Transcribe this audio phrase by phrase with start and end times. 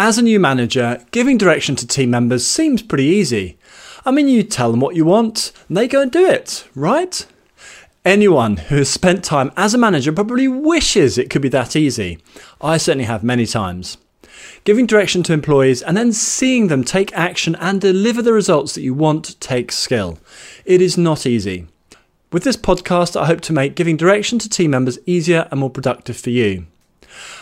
[0.00, 3.58] As a new manager, giving direction to team members seems pretty easy.
[4.06, 7.26] I mean, you tell them what you want, and they go and do it, right?
[8.04, 12.18] Anyone who has spent time as a manager probably wishes it could be that easy.
[12.60, 13.98] I certainly have many times.
[14.62, 18.82] Giving direction to employees and then seeing them take action and deliver the results that
[18.82, 20.20] you want takes skill.
[20.64, 21.66] It is not easy.
[22.30, 25.70] With this podcast, I hope to make giving direction to team members easier and more
[25.70, 26.66] productive for you.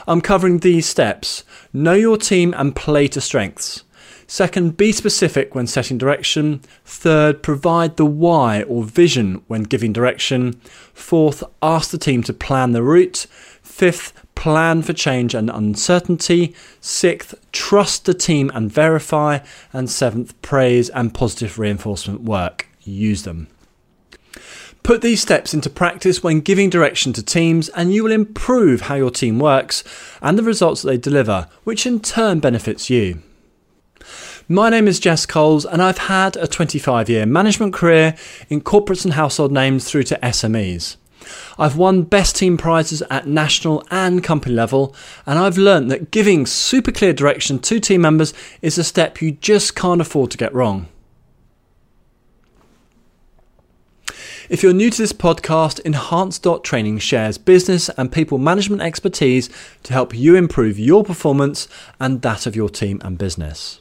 [0.07, 3.85] I'm covering these steps know your team and play to strengths.
[4.27, 6.61] Second, be specific when setting direction.
[6.85, 10.61] Third, provide the why or vision when giving direction.
[10.93, 13.27] Fourth, ask the team to plan the route.
[13.63, 16.57] Fifth, plan for change and uncertainty.
[16.81, 19.39] Sixth, trust the team and verify.
[19.73, 22.67] And seventh, praise and positive reinforcement work.
[22.83, 23.47] Use them.
[24.87, 28.95] Put these steps into practice when giving direction to teams, and you will improve how
[28.95, 29.83] your team works
[30.23, 33.21] and the results that they deliver, which in turn benefits you.
[34.49, 38.15] My name is Jess Coles, and I've had a 25 year management career
[38.49, 40.95] in corporates and household names through to SMEs.
[41.59, 44.95] I've won best team prizes at national and company level,
[45.27, 48.33] and I've learned that giving super clear direction to team members
[48.63, 50.87] is a step you just can't afford to get wrong.
[54.49, 59.51] If you're new to this podcast, Enhanced.training shares business and people management expertise
[59.83, 61.67] to help you improve your performance
[61.99, 63.81] and that of your team and business.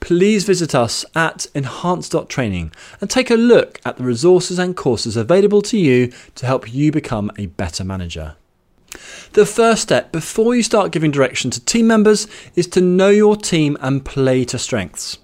[0.00, 5.60] Please visit us at Enhanced.training and take a look at the resources and courses available
[5.62, 8.36] to you to help you become a better manager.
[9.34, 13.36] The first step before you start giving direction to team members is to know your
[13.36, 15.18] team and play to strengths.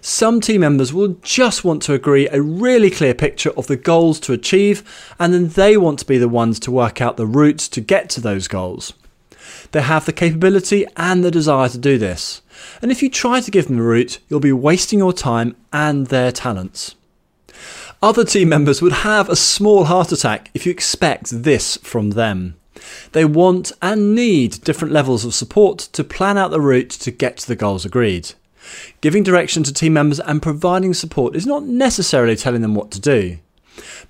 [0.00, 4.20] Some team members will just want to agree a really clear picture of the goals
[4.20, 4.82] to achieve,
[5.18, 8.08] and then they want to be the ones to work out the routes to get
[8.10, 8.92] to those goals.
[9.72, 12.42] They have the capability and the desire to do this.
[12.80, 16.06] And if you try to give them a route, you'll be wasting your time and
[16.06, 16.94] their talents.
[18.00, 22.54] Other team members would have a small heart attack if you expect this from them.
[23.12, 27.38] They want and need different levels of support to plan out the route to get
[27.38, 28.34] to the goals agreed.
[29.00, 33.00] Giving direction to team members and providing support is not necessarily telling them what to
[33.00, 33.38] do.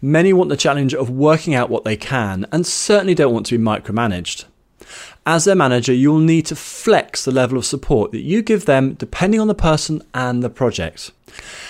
[0.01, 3.59] Many want the challenge of working out what they can and certainly don't want to
[3.59, 4.45] be micromanaged.
[5.27, 8.95] As their manager, you'll need to flex the level of support that you give them
[8.95, 11.11] depending on the person and the project.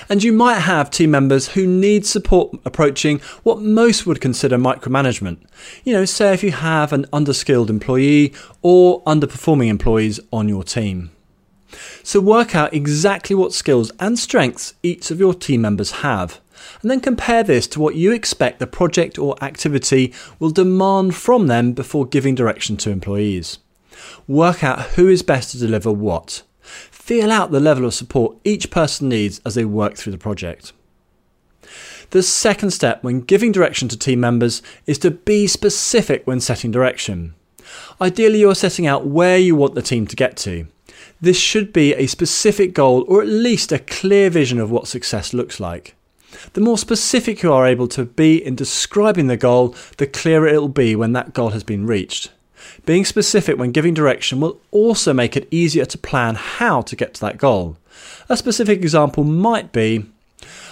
[0.08, 5.38] And you might have team members who need support approaching what most would consider micromanagement.
[5.84, 11.10] You know, say if you have an underskilled employee or underperforming employees on your team.
[12.02, 16.40] So work out exactly what skills and strengths each of your team members have,
[16.82, 21.46] and then compare this to what you expect the project or activity will demand from
[21.46, 23.58] them before giving direction to employees.
[24.26, 26.42] Work out who is best to deliver what.
[26.60, 30.72] Feel out the level of support each person needs as they work through the project.
[32.10, 36.70] The second step when giving direction to team members is to be specific when setting
[36.70, 37.34] direction.
[38.00, 40.66] Ideally, you are setting out where you want the team to get to.
[41.20, 45.34] This should be a specific goal or at least a clear vision of what success
[45.34, 45.96] looks like.
[46.52, 50.60] The more specific you are able to be in describing the goal, the clearer it
[50.60, 52.30] will be when that goal has been reached.
[52.86, 57.14] Being specific when giving direction will also make it easier to plan how to get
[57.14, 57.76] to that goal.
[58.28, 60.04] A specific example might be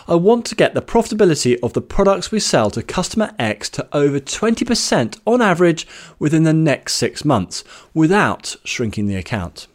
[0.06, 3.88] I want to get the profitability of the products we sell to customer X to
[3.92, 5.88] over 20% on average
[6.20, 9.66] within the next six months without shrinking the account.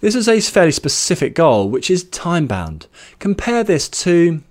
[0.00, 2.86] This is a fairly specific goal, which is time bound.
[3.18, 4.42] Compare this to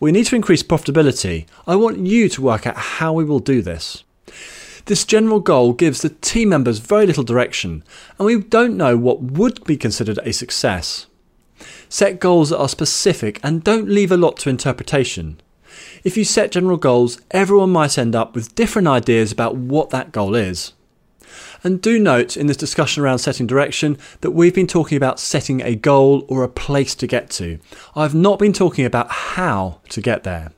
[0.00, 1.46] we need to increase profitability.
[1.66, 4.04] I want you to work out how we will do this.
[4.86, 7.84] This general goal gives the team members very little direction,
[8.18, 11.06] and we don't know what would be considered a success.
[11.88, 15.40] Set goals that are specific and don't leave a lot to interpretation.
[16.02, 20.10] If you set general goals, everyone might end up with different ideas about what that
[20.10, 20.72] goal is.
[21.64, 25.60] And do note in this discussion around setting direction that we've been talking about setting
[25.60, 27.58] a goal or a place to get to.
[27.94, 30.52] I've not been talking about how to get there.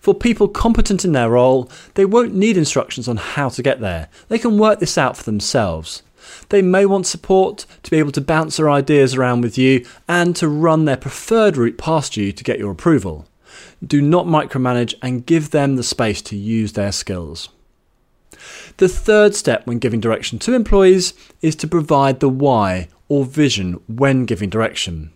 [0.00, 4.08] For people competent in their role, they won't need instructions on how to get there.
[4.28, 6.04] They can work this out for themselves.
[6.48, 10.36] They may want support to be able to bounce their ideas around with you and
[10.36, 13.26] to run their preferred route past you to get your approval.
[13.84, 17.48] Do not micromanage and give them the space to use their skills.
[18.78, 23.80] The third step when giving direction to employees is to provide the why or vision
[23.86, 25.12] when giving direction.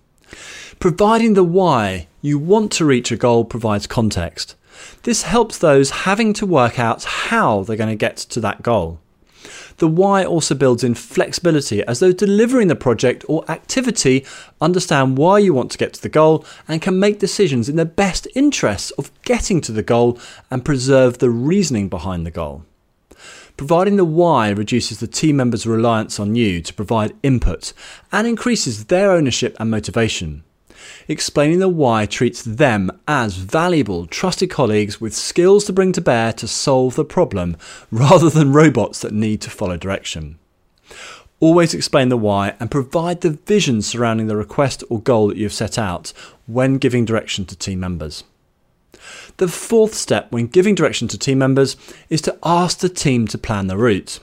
[0.78, 4.56] Providing the why you want to reach a goal provides context.
[5.02, 9.00] This helps those having to work out how they're going to get to that goal.
[9.78, 14.26] The why also builds in flexibility as those delivering the project or activity
[14.60, 17.86] understand why you want to get to the goal and can make decisions in the
[17.86, 20.18] best interests of getting to the goal
[20.50, 22.64] and preserve the reasoning behind the goal.
[23.60, 27.74] Providing the why reduces the team members' reliance on you to provide input
[28.10, 30.44] and increases their ownership and motivation.
[31.08, 36.32] Explaining the why treats them as valuable, trusted colleagues with skills to bring to bear
[36.32, 37.54] to solve the problem
[37.90, 40.38] rather than robots that need to follow direction.
[41.38, 45.52] Always explain the why and provide the vision surrounding the request or goal that you've
[45.52, 46.14] set out
[46.46, 48.24] when giving direction to team members.
[49.36, 51.76] The fourth step when giving direction to team members
[52.08, 54.20] is to ask the team to plan the route.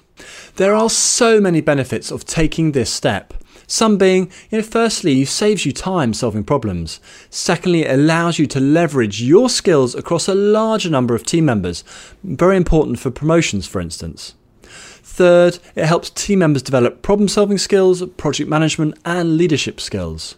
[0.56, 3.34] There are so many benefits of taking this step.
[3.70, 7.02] Some being, you know, firstly, it saves you time solving problems.
[7.30, 11.84] Secondly, it allows you to leverage your skills across a larger number of team members,
[12.24, 14.36] very important for promotions, for instance.
[14.64, 20.36] Third, it helps team members develop problem solving skills, project management, and leadership skills.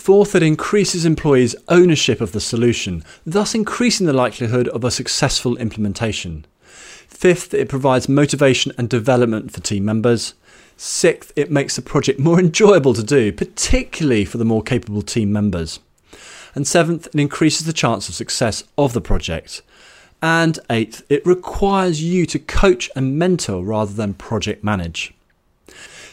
[0.00, 5.58] Fourth, it increases employees' ownership of the solution, thus increasing the likelihood of a successful
[5.58, 6.46] implementation.
[7.06, 10.32] Fifth, it provides motivation and development for team members.
[10.78, 15.34] Sixth, it makes the project more enjoyable to do, particularly for the more capable team
[15.34, 15.80] members.
[16.54, 19.60] And seventh, it increases the chance of success of the project.
[20.22, 25.12] And eighth, it requires you to coach and mentor rather than project manage.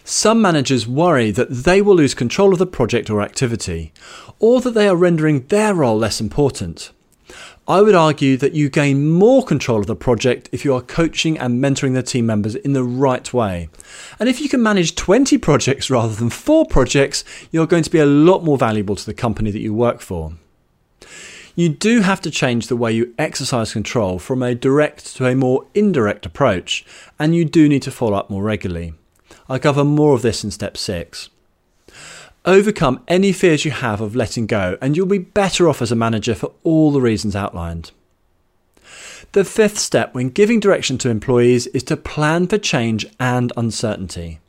[0.09, 3.92] Some managers worry that they will lose control of the project or activity,
[4.39, 6.92] or that they are rendering their role less important.
[7.68, 11.38] I would argue that you gain more control of the project if you are coaching
[11.38, 13.68] and mentoring the team members in the right way.
[14.18, 18.00] And if you can manage 20 projects rather than 4 projects, you're going to be
[18.00, 20.36] a lot more valuable to the company that you work for.
[21.54, 25.36] You do have to change the way you exercise control from a direct to a
[25.36, 26.86] more indirect approach,
[27.19, 28.94] and you do need to follow up more regularly.
[29.50, 31.30] I'll cover more of this in step six.
[32.46, 35.96] Overcome any fears you have of letting go, and you'll be better off as a
[35.96, 37.92] manager for all the reasons outlined.
[39.34, 44.40] The fifth step when giving direction to employees is to plan for change and uncertainty.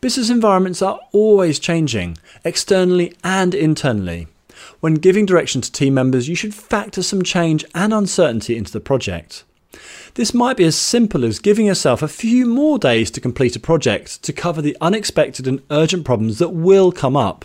[0.00, 4.28] Business environments are always changing, externally and internally.
[4.80, 8.80] When giving direction to team members, you should factor some change and uncertainty into the
[8.80, 9.44] project.
[10.14, 13.60] This might be as simple as giving yourself a few more days to complete a
[13.60, 17.44] project to cover the unexpected and urgent problems that will come up.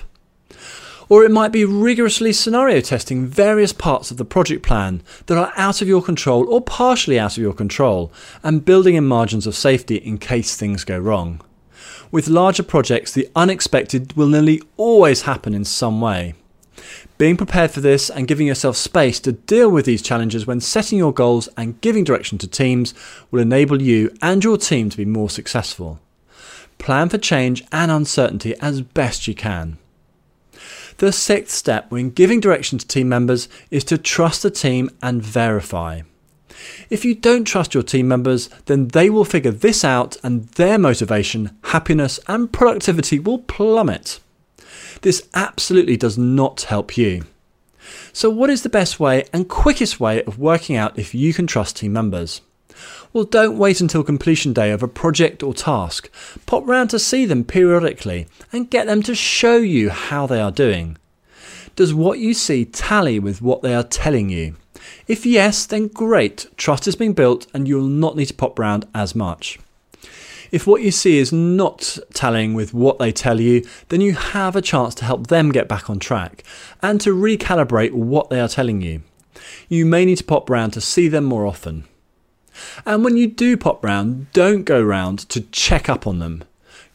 [1.09, 5.51] Or it might be rigorously scenario testing various parts of the project plan that are
[5.57, 8.13] out of your control or partially out of your control
[8.43, 11.41] and building in margins of safety in case things go wrong.
[12.11, 16.35] With larger projects, the unexpected will nearly always happen in some way.
[17.21, 20.97] Being prepared for this and giving yourself space to deal with these challenges when setting
[20.97, 22.95] your goals and giving direction to teams
[23.29, 25.99] will enable you and your team to be more successful.
[26.79, 29.77] Plan for change and uncertainty as best you can.
[30.97, 35.21] The sixth step when giving direction to team members is to trust the team and
[35.21, 36.01] verify.
[36.89, 40.79] If you don't trust your team members, then they will figure this out and their
[40.79, 44.19] motivation, happiness, and productivity will plummet.
[45.01, 47.25] This absolutely does not help you.
[48.13, 51.47] So, what is the best way and quickest way of working out if you can
[51.47, 52.41] trust team members?
[53.13, 56.09] Well, don't wait until completion day of a project or task.
[56.45, 60.51] Pop round to see them periodically and get them to show you how they are
[60.51, 60.97] doing.
[61.75, 64.55] Does what you see tally with what they are telling you?
[65.07, 68.87] If yes, then great, trust has been built and you'll not need to pop round
[68.93, 69.59] as much.
[70.51, 74.55] If what you see is not tallying with what they tell you, then you have
[74.55, 76.43] a chance to help them get back on track
[76.81, 79.01] and to recalibrate what they are telling you.
[79.69, 81.85] You may need to pop round to see them more often.
[82.85, 86.43] And when you do pop round, don't go round to check up on them.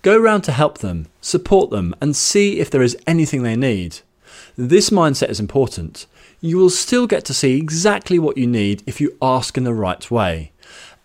[0.02, 4.00] Go round to help them, support them, and see if there is anything they need.
[4.56, 6.06] This mindset is important.
[6.42, 9.74] You will still get to see exactly what you need if you ask in the
[9.74, 10.52] right way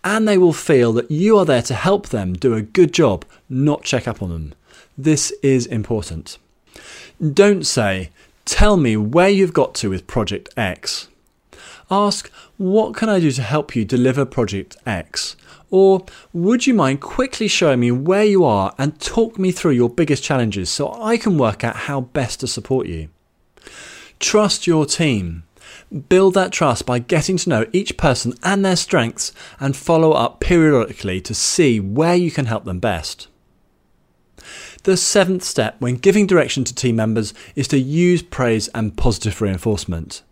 [0.03, 3.25] and they will feel that you are there to help them do a good job,
[3.49, 4.53] not check up on them.
[4.97, 6.37] This is important.
[7.21, 8.09] Don't say,
[8.45, 11.07] Tell me where you've got to with Project X.
[11.89, 15.35] Ask, What can I do to help you deliver Project X?
[15.69, 19.89] Or, Would you mind quickly showing me where you are and talk me through your
[19.89, 23.09] biggest challenges so I can work out how best to support you?
[24.19, 25.43] Trust your team.
[26.09, 30.39] Build that trust by getting to know each person and their strengths and follow up
[30.39, 33.27] periodically to see where you can help them best.
[34.83, 39.41] The seventh step when giving direction to team members is to use praise and positive
[39.41, 40.23] reinforcement.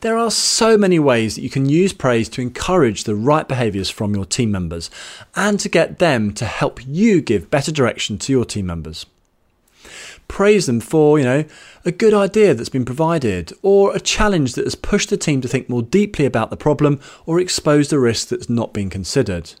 [0.00, 3.90] There are so many ways that you can use praise to encourage the right behaviours
[3.90, 4.90] from your team members
[5.34, 9.06] and to get them to help you give better direction to your team members.
[10.28, 11.44] Praise them for, you know,
[11.84, 15.48] a good idea that's been provided or a challenge that has pushed the team to
[15.48, 19.54] think more deeply about the problem or exposed a risk that's not been considered.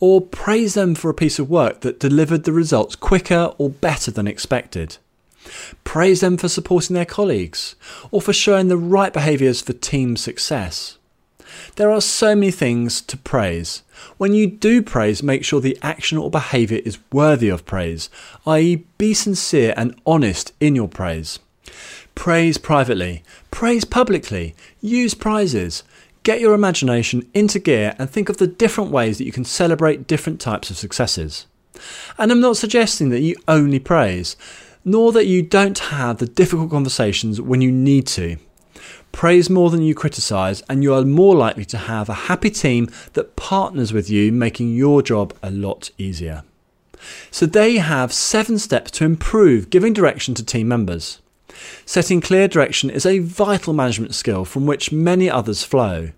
[0.00, 4.10] Or praise them for a piece of work that delivered the results quicker or better
[4.10, 4.96] than expected.
[5.84, 7.74] Praise them for supporting their colleagues
[8.10, 10.98] or for showing the right behaviours for team success.
[11.76, 13.82] There are so many things to praise.
[14.18, 18.10] When you do praise, make sure the action or behaviour is worthy of praise,
[18.46, 21.38] i.e., be sincere and honest in your praise.
[22.14, 25.82] Praise privately, praise publicly, use prizes.
[26.22, 30.06] Get your imagination into gear and think of the different ways that you can celebrate
[30.06, 31.46] different types of successes.
[32.18, 34.36] And I'm not suggesting that you only praise
[34.84, 38.36] nor that you don't have the difficult conversations when you need to.
[39.12, 42.88] Praise more than you criticise, and you are more likely to have a happy team
[43.12, 46.42] that partners with you, making your job a lot easier.
[47.30, 51.20] So, there you have seven steps to improve giving direction to team members.
[51.84, 56.10] Setting clear direction is a vital management skill from which many others flow.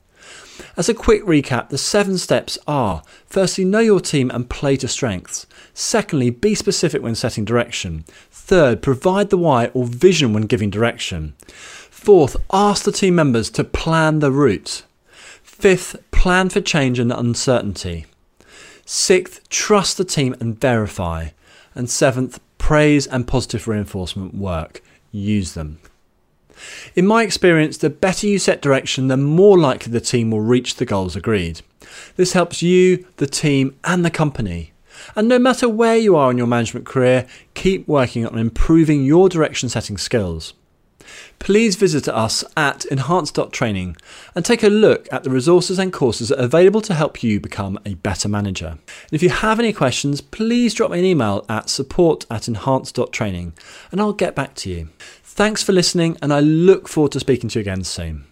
[0.77, 4.89] As a quick recap, the seven steps are firstly, know your team and play to
[4.89, 5.47] strengths.
[5.73, 8.05] Secondly, be specific when setting direction.
[8.31, 11.35] Third, provide the why or vision when giving direction.
[12.05, 14.83] Fourth, ask the team members to plan the route.
[15.43, 18.05] Fifth, plan for change and uncertainty.
[18.85, 21.29] Sixth, trust the team and verify.
[21.75, 24.83] And seventh, praise and positive reinforcement work.
[25.13, 25.79] Use them.
[26.95, 30.77] In my experience, the better you set direction, the more likely the team will reach
[30.77, 31.63] the goals agreed.
[32.17, 34.75] This helps you, the team, and the company.
[35.17, 39.31] And no matter where you are in your management career, keep working on improving your
[39.31, 40.53] direction setting skills.
[41.39, 43.97] Please visit us at enhance.training
[44.35, 47.41] and take a look at the resources and courses that are available to help you
[47.41, 48.67] become a better manager.
[48.69, 53.53] And if you have any questions, please drop me an email at support at enhance.training
[53.93, 54.89] and I'll get back to you.
[55.23, 58.25] Thanks for listening, and I look forward to speaking to you again soon.